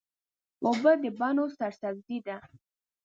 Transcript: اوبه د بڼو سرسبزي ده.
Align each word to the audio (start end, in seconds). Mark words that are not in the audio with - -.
اوبه 0.65 0.91
د 1.01 1.05
بڼو 1.19 1.45
سرسبزي 1.57 2.17
ده. 2.25 2.37